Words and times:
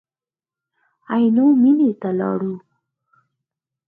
عینو 1.13 1.45
مېنې 1.61 1.89
ته 2.01 2.09
ولاړو. 2.13 2.55